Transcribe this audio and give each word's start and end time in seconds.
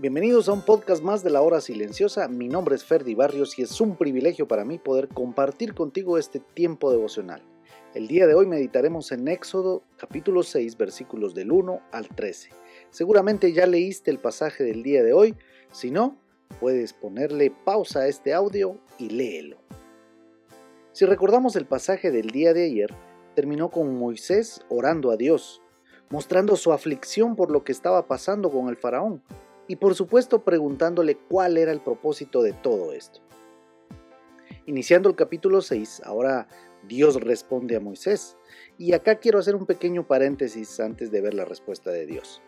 Bienvenidos 0.00 0.48
a 0.48 0.54
un 0.54 0.62
podcast 0.62 1.02
más 1.02 1.22
de 1.22 1.28
la 1.28 1.42
hora 1.42 1.60
silenciosa. 1.60 2.26
Mi 2.26 2.48
nombre 2.48 2.74
es 2.74 2.84
Ferdi 2.84 3.14
Barrios 3.14 3.58
y 3.58 3.62
es 3.64 3.82
un 3.82 3.96
privilegio 3.96 4.48
para 4.48 4.64
mí 4.64 4.78
poder 4.78 5.08
compartir 5.08 5.74
contigo 5.74 6.16
este 6.16 6.40
tiempo 6.40 6.90
devocional. 6.90 7.42
El 7.92 8.08
día 8.08 8.26
de 8.26 8.34
hoy 8.34 8.46
meditaremos 8.46 9.12
en 9.12 9.28
Éxodo 9.28 9.82
capítulo 9.98 10.42
6 10.42 10.78
versículos 10.78 11.34
del 11.34 11.52
1 11.52 11.82
al 11.92 12.08
13. 12.08 12.48
Seguramente 12.88 13.52
ya 13.52 13.66
leíste 13.66 14.10
el 14.10 14.18
pasaje 14.18 14.64
del 14.64 14.82
día 14.82 15.02
de 15.02 15.12
hoy, 15.12 15.36
si 15.70 15.90
no, 15.90 16.16
puedes 16.60 16.94
ponerle 16.94 17.50
pausa 17.50 18.00
a 18.00 18.08
este 18.08 18.32
audio 18.32 18.80
y 18.96 19.10
léelo. 19.10 19.58
Si 20.92 21.04
recordamos 21.04 21.56
el 21.56 21.66
pasaje 21.66 22.10
del 22.10 22.28
día 22.28 22.54
de 22.54 22.64
ayer, 22.64 22.94
terminó 23.34 23.70
con 23.70 23.94
Moisés 23.98 24.62
orando 24.70 25.10
a 25.10 25.18
Dios, 25.18 25.60
mostrando 26.08 26.56
su 26.56 26.72
aflicción 26.72 27.36
por 27.36 27.50
lo 27.50 27.64
que 27.64 27.72
estaba 27.72 28.06
pasando 28.08 28.50
con 28.50 28.70
el 28.70 28.78
faraón 28.78 29.22
y 29.70 29.76
por 29.76 29.94
supuesto 29.94 30.42
preguntándole 30.42 31.16
cuál 31.16 31.56
era 31.56 31.70
el 31.70 31.80
propósito 31.80 32.42
de 32.42 32.52
todo 32.52 32.92
esto. 32.92 33.20
Iniciando 34.66 35.08
el 35.08 35.14
capítulo 35.14 35.60
6, 35.60 36.02
ahora 36.04 36.48
Dios 36.88 37.20
responde 37.20 37.76
a 37.76 37.80
Moisés. 37.80 38.36
Y 38.78 38.94
acá 38.94 39.20
quiero 39.20 39.38
hacer 39.38 39.54
un 39.54 39.66
pequeño 39.66 40.08
paréntesis 40.08 40.80
antes 40.80 41.12
de 41.12 41.20
ver 41.20 41.34
la 41.34 41.44
respuesta 41.44 41.92
de 41.92 42.04
Dios. 42.04 42.42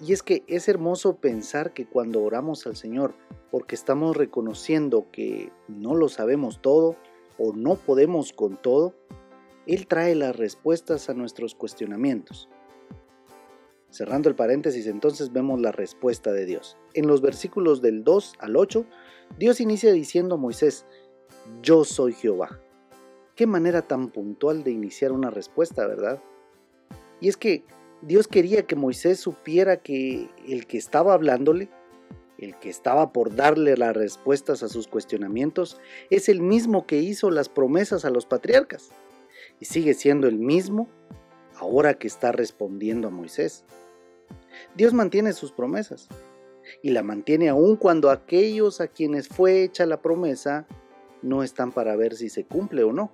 Y 0.00 0.12
es 0.12 0.24
que 0.24 0.42
es 0.48 0.68
hermoso 0.68 1.18
pensar 1.18 1.72
que 1.72 1.86
cuando 1.86 2.20
oramos 2.20 2.66
al 2.66 2.74
Señor, 2.74 3.14
porque 3.52 3.76
estamos 3.76 4.16
reconociendo 4.16 5.06
que 5.12 5.52
no 5.68 5.94
lo 5.94 6.08
sabemos 6.08 6.60
todo 6.60 6.96
o 7.38 7.52
no 7.52 7.76
podemos 7.76 8.32
con 8.32 8.60
todo, 8.60 8.92
Él 9.68 9.86
trae 9.86 10.16
las 10.16 10.34
respuestas 10.34 11.08
a 11.08 11.14
nuestros 11.14 11.54
cuestionamientos. 11.54 12.48
Cerrando 13.90 14.28
el 14.28 14.36
paréntesis, 14.36 14.86
entonces 14.86 15.32
vemos 15.32 15.60
la 15.60 15.72
respuesta 15.72 16.32
de 16.32 16.46
Dios. 16.46 16.76
En 16.94 17.08
los 17.08 17.20
versículos 17.20 17.82
del 17.82 18.04
2 18.04 18.34
al 18.38 18.56
8, 18.56 18.86
Dios 19.38 19.60
inicia 19.60 19.92
diciendo 19.92 20.36
a 20.36 20.38
Moisés, 20.38 20.86
yo 21.62 21.84
soy 21.84 22.12
Jehová. 22.12 22.60
Qué 23.34 23.46
manera 23.46 23.82
tan 23.82 24.10
puntual 24.10 24.62
de 24.62 24.70
iniciar 24.70 25.10
una 25.10 25.30
respuesta, 25.30 25.86
¿verdad? 25.86 26.22
Y 27.20 27.28
es 27.28 27.36
que 27.36 27.64
Dios 28.02 28.28
quería 28.28 28.66
que 28.66 28.76
Moisés 28.76 29.18
supiera 29.18 29.78
que 29.78 30.28
el 30.46 30.66
que 30.66 30.78
estaba 30.78 31.12
hablándole, 31.12 31.68
el 32.38 32.58
que 32.58 32.70
estaba 32.70 33.12
por 33.12 33.34
darle 33.34 33.76
las 33.76 33.96
respuestas 33.96 34.62
a 34.62 34.68
sus 34.68 34.86
cuestionamientos, 34.86 35.78
es 36.10 36.28
el 36.28 36.40
mismo 36.40 36.86
que 36.86 36.98
hizo 36.98 37.30
las 37.30 37.48
promesas 37.48 38.04
a 38.04 38.10
los 38.10 38.24
patriarcas. 38.24 38.90
Y 39.58 39.66
sigue 39.66 39.94
siendo 39.94 40.28
el 40.28 40.38
mismo 40.38 40.88
ahora 41.70 41.94
que 41.94 42.08
está 42.08 42.32
respondiendo 42.32 43.08
a 43.08 43.10
Moisés. 43.12 43.64
Dios 44.74 44.92
mantiene 44.92 45.32
sus 45.32 45.52
promesas 45.52 46.08
y 46.82 46.90
la 46.90 47.02
mantiene 47.02 47.48
aun 47.48 47.76
cuando 47.76 48.10
aquellos 48.10 48.80
a 48.80 48.88
quienes 48.88 49.28
fue 49.28 49.62
hecha 49.62 49.86
la 49.86 50.02
promesa 50.02 50.66
no 51.22 51.42
están 51.44 51.70
para 51.70 51.94
ver 51.94 52.16
si 52.16 52.28
se 52.28 52.44
cumple 52.44 52.82
o 52.82 52.92
no. 52.92 53.12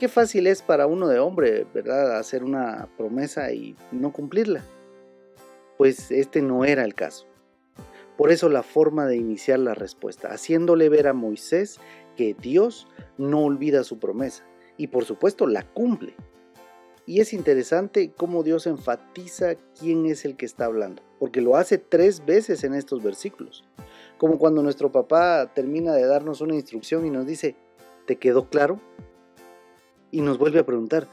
Qué 0.00 0.08
fácil 0.08 0.46
es 0.46 0.62
para 0.62 0.86
uno 0.86 1.08
de 1.08 1.18
hombre, 1.18 1.66
¿verdad?, 1.72 2.18
hacer 2.18 2.42
una 2.42 2.88
promesa 2.96 3.52
y 3.52 3.76
no 3.92 4.12
cumplirla. 4.12 4.62
Pues 5.76 6.10
este 6.10 6.42
no 6.42 6.64
era 6.64 6.84
el 6.84 6.94
caso. 6.94 7.26
Por 8.16 8.32
eso 8.32 8.48
la 8.48 8.64
forma 8.64 9.06
de 9.06 9.16
iniciar 9.16 9.60
la 9.60 9.74
respuesta, 9.74 10.28
haciéndole 10.28 10.88
ver 10.88 11.06
a 11.06 11.12
Moisés 11.12 11.78
que 12.16 12.34
Dios 12.34 12.88
no 13.16 13.44
olvida 13.44 13.84
su 13.84 13.98
promesa 14.00 14.44
y 14.76 14.88
por 14.88 15.04
supuesto 15.04 15.46
la 15.46 15.62
cumple. 15.62 16.14
Y 17.08 17.22
es 17.22 17.32
interesante 17.32 18.12
cómo 18.14 18.42
Dios 18.42 18.66
enfatiza 18.66 19.54
quién 19.80 20.04
es 20.04 20.26
el 20.26 20.36
que 20.36 20.44
está 20.44 20.66
hablando, 20.66 21.02
porque 21.18 21.40
lo 21.40 21.56
hace 21.56 21.78
tres 21.78 22.26
veces 22.26 22.64
en 22.64 22.74
estos 22.74 23.02
versículos. 23.02 23.64
Como 24.18 24.38
cuando 24.38 24.62
nuestro 24.62 24.92
papá 24.92 25.50
termina 25.54 25.94
de 25.94 26.04
darnos 26.04 26.42
una 26.42 26.54
instrucción 26.54 27.06
y 27.06 27.10
nos 27.10 27.26
dice, 27.26 27.56
¿te 28.06 28.16
quedó 28.16 28.50
claro? 28.50 28.78
Y 30.10 30.20
nos 30.20 30.36
vuelve 30.36 30.60
a 30.60 30.66
preguntar, 30.66 31.08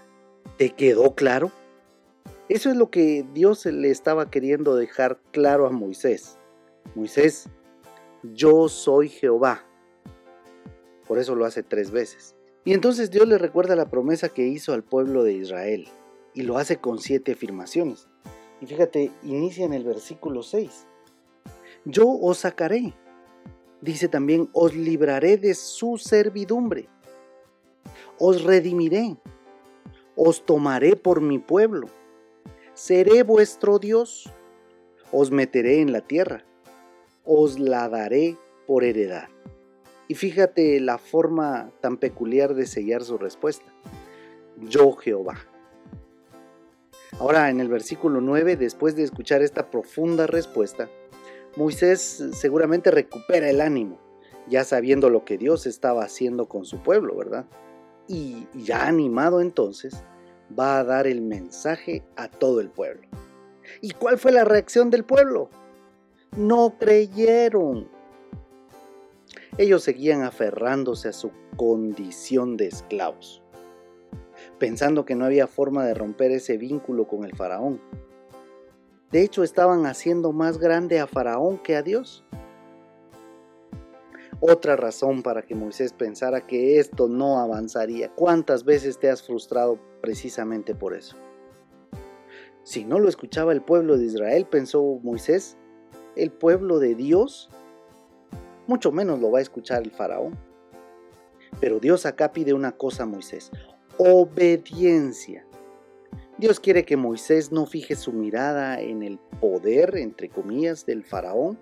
¿te 0.58 0.72
quedó 0.72 1.16
claro? 1.16 1.54
Eso 2.50 2.70
es 2.70 2.76
lo 2.76 2.90
que 2.90 3.26
Dios 3.34 3.66
le 3.66 3.90
estaba 3.90 4.30
queriendo 4.30 4.76
dejar 4.76 5.22
claro 5.32 5.66
a 5.66 5.70
Moisés. 5.70 6.38
Moisés, 6.94 7.48
yo 8.22 8.68
soy 8.68 9.08
Jehová. 9.08 9.64
Por 11.08 11.20
eso 11.20 11.36
lo 11.36 11.46
hace 11.46 11.64
tres 11.64 11.92
veces. 11.92 12.35
Y 12.66 12.74
entonces 12.74 13.12
Dios 13.12 13.28
le 13.28 13.38
recuerda 13.38 13.76
la 13.76 13.92
promesa 13.92 14.30
que 14.30 14.48
hizo 14.48 14.74
al 14.74 14.84
pueblo 14.84 15.24
de 15.24 15.34
Israel 15.34 15.88
y 16.34 16.42
lo 16.42 16.58
hace 16.58 16.78
con 16.78 17.00
siete 17.00 17.34
afirmaciones. 17.34 18.08
Y 18.60 18.66
fíjate, 18.66 19.12
inicia 19.22 19.66
en 19.66 19.74
el 19.74 19.84
versículo 19.84 20.42
6. 20.42 20.88
Yo 21.86 22.08
os 22.10 22.40
sacaré. 22.40 22.96
Dice 23.82 24.08
también, 24.08 24.50
os 24.52 24.74
libraré 24.74 25.38
de 25.38 25.54
su 25.54 25.98
servidumbre. 25.98 26.90
Os 28.18 28.44
redimiré. 28.44 29.16
Os 30.16 30.44
tomaré 30.44 30.96
por 30.96 31.22
mi 31.22 31.38
pueblo. 31.38 31.88
Seré 32.74 33.22
vuestro 33.22 33.78
Dios. 33.78 34.34
Os 35.12 35.30
meteré 35.30 35.82
en 35.82 35.92
la 35.92 36.02
tierra. 36.02 36.44
Os 37.26 37.60
la 37.60 37.88
daré 37.90 38.38
por 38.66 38.84
heredad. 38.84 39.28
Y 40.08 40.16
fíjate 40.16 40.80
la 40.80 40.98
forma 40.98 41.72
tan 41.82 41.98
peculiar 41.98 42.54
de 42.54 42.66
sellar 42.66 43.04
su 43.04 43.18
respuesta. 43.18 43.66
Yo 44.58 44.94
Jehová. 44.94 45.36
Ahora 47.20 47.50
en 47.50 47.60
el 47.60 47.70
versículo 47.70 48.22
9, 48.22 48.58
después 48.58 48.96
de 48.96 49.04
escuchar 49.04 49.42
esta 49.42 49.70
profunda 49.72 50.28
respuesta, 50.28 50.90
Moisés 51.56 52.24
seguramente 52.34 52.92
recupera 52.92 53.50
el 53.50 53.62
ánimo, 53.62 54.00
ya 54.48 54.64
sabiendo 54.66 55.10
lo 55.10 55.24
que 55.24 55.38
Dios 55.38 55.66
estaba 55.66 56.04
haciendo 56.04 56.48
con 56.48 56.66
su 56.66 56.84
pueblo, 56.84 57.16
¿verdad? 57.16 57.46
Y 58.08 58.48
ya 58.54 58.86
animado 58.88 59.40
entonces, 59.40 60.04
va 60.58 60.80
a 60.80 60.84
dar 60.84 61.08
el 61.08 61.22
mensaje 61.22 62.04
a 62.16 62.28
todo 62.28 62.60
el 62.60 62.70
pueblo. 62.70 63.08
¿Y 63.82 63.92
cuál 63.92 64.18
fue 64.18 64.32
la 64.32 64.44
reacción 64.44 64.90
del 64.90 65.06
pueblo? 65.06 65.50
No 66.36 66.76
creyeron. 66.78 67.90
Ellos 69.58 69.84
seguían 69.84 70.24
aferrándose 70.24 71.08
a 71.08 71.14
su 71.14 71.32
condición 71.56 72.58
de 72.58 72.68
esclavos, 72.68 73.42
pensando 74.60 75.06
que 75.06 75.16
no 75.16 75.24
había 75.24 75.48
forma 75.48 75.86
de 75.86 75.94
romper 75.94 76.32
ese 76.32 76.58
vínculo 76.58 77.08
con 77.08 77.24
el 77.24 77.34
faraón. 77.38 77.80
De 79.12 79.22
hecho, 79.22 79.44
estaban 79.44 79.86
haciendo 79.86 80.34
más 80.34 80.58
grande 80.58 81.00
a 81.00 81.08
faraón 81.08 81.58
que 81.58 81.78
a 81.78 81.84
Dios. 81.84 82.26
Otra 84.42 84.76
razón 84.76 85.24
para 85.24 85.44
que 85.44 85.56
Moisés 85.56 85.94
pensara 85.94 86.46
que 86.46 86.78
esto 86.78 87.08
no 87.08 87.40
avanzaría. 87.40 88.10
¿Cuántas 88.14 88.66
veces 88.66 89.00
te 89.00 89.10
has 89.10 89.24
frustrado 89.24 89.80
precisamente 90.02 90.76
por 90.76 90.94
eso? 90.94 91.16
Si 92.64 92.84
no 92.84 93.00
lo 93.00 93.08
escuchaba 93.08 93.54
el 93.54 93.62
pueblo 93.62 93.98
de 93.98 94.06
Israel, 94.06 94.48
pensó 94.52 94.84
Moisés, 95.02 95.56
el 96.18 96.32
pueblo 96.32 96.80
de 96.80 96.96
Dios 96.96 97.50
mucho 98.68 98.92
menos 98.92 99.20
lo 99.20 99.32
va 99.32 99.40
a 99.40 99.42
escuchar 99.42 99.84
el 99.84 99.92
faraón. 99.92 100.38
Pero 101.60 101.80
Dios 101.80 102.06
acá 102.06 102.32
pide 102.32 102.54
una 102.54 102.74
cosa 102.74 103.04
a 103.04 103.06
Moisés, 103.06 103.52
obediencia. 103.98 105.46
Dios 106.38 106.60
quiere 106.60 106.84
que 106.84 106.98
Moisés 106.98 107.52
no 107.52 107.66
fije 107.66 107.96
su 107.96 108.12
mirada 108.12 108.82
en 108.82 109.04
el 109.04 109.20
poder, 109.40 109.96
entre 109.96 110.28
comillas, 110.28 110.86
del 110.86 111.04
faraón, 111.04 111.58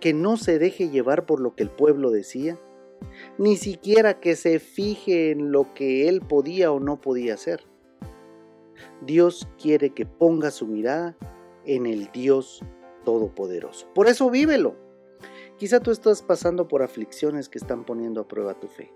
que 0.00 0.12
no 0.12 0.36
se 0.36 0.58
deje 0.58 0.90
llevar 0.90 1.24
por 1.24 1.40
lo 1.40 1.54
que 1.54 1.62
el 1.62 1.70
pueblo 1.70 2.10
decía, 2.10 2.58
ni 3.38 3.56
siquiera 3.56 4.20
que 4.20 4.36
se 4.36 4.58
fije 4.58 5.30
en 5.30 5.50
lo 5.50 5.72
que 5.72 6.08
él 6.08 6.20
podía 6.20 6.72
o 6.72 6.80
no 6.80 7.00
podía 7.00 7.34
hacer. 7.34 7.64
Dios 9.00 9.48
quiere 9.60 9.90
que 9.90 10.04
ponga 10.06 10.50
su 10.50 10.66
mirada 10.66 11.16
en 11.64 11.86
el 11.86 12.10
Dios 12.12 12.62
Todopoderoso. 13.04 13.86
Por 13.94 14.08
eso 14.08 14.30
vívelo. 14.30 14.76
Quizá 15.56 15.78
tú 15.78 15.92
estás 15.92 16.20
pasando 16.20 16.66
por 16.66 16.82
aflicciones 16.82 17.48
que 17.48 17.58
están 17.58 17.84
poniendo 17.84 18.20
a 18.20 18.26
prueba 18.26 18.58
tu 18.58 18.66
fe. 18.66 18.92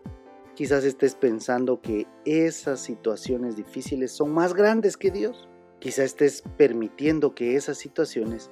Quizás 0.56 0.82
estés 0.82 1.14
pensando 1.14 1.80
que 1.80 2.08
esas 2.24 2.80
situaciones 2.80 3.54
difíciles 3.54 4.10
son 4.10 4.32
más 4.34 4.54
grandes 4.54 4.96
que 4.96 5.12
Dios. 5.12 5.48
Quizá 5.78 6.02
estés 6.02 6.42
permitiendo 6.56 7.32
que 7.32 7.54
esas 7.54 7.78
situaciones 7.78 8.50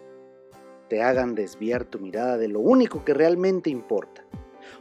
te 0.88 1.02
hagan 1.02 1.34
desviar 1.34 1.84
tu 1.84 1.98
mirada 1.98 2.38
de 2.38 2.46
lo 2.46 2.60
único 2.60 3.04
que 3.04 3.12
realmente 3.12 3.70
importa. 3.70 4.24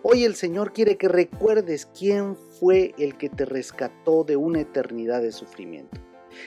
Hoy 0.04 0.24
el 0.24 0.36
Señor 0.36 0.71
quiere 0.71 0.95
que 0.98 1.07
recuerdes 1.07 1.88
quién 1.98 2.36
fue 2.36 2.94
el 3.00 3.18
que 3.18 3.30
te 3.30 3.45
rescató 3.45 4.24
de 4.24 4.36
una 4.36 4.62
eternidad 4.62 5.24
de 5.24 5.31
sufrimiento. 5.31 6.00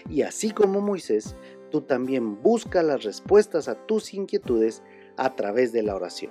Y 0.08 0.22
así 0.22 0.52
como 0.52 0.80
Moisés, 0.80 1.34
tú 1.72 1.80
también 1.80 2.40
busca 2.40 2.84
las 2.84 3.02
respuestas 3.02 3.66
a 3.66 3.74
tus 3.86 4.14
inquietudes 4.14 4.84
a 5.16 5.34
través 5.34 5.72
de 5.72 5.82
la 5.82 5.96
oración. 5.96 6.30